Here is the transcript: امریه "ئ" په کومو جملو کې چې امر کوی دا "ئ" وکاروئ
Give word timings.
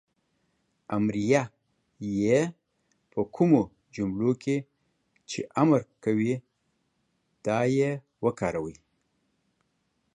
امریه 0.97 1.41
"ئ" 2.05 2.05
په 3.11 3.19
کومو 3.35 3.61
جملو 3.95 4.31
کې 4.43 4.57
چې 5.29 5.39
امر 5.61 5.79
کوی 6.03 6.33
دا 7.45 7.59
"ئ" 7.75 7.79
وکاروئ 8.23 8.77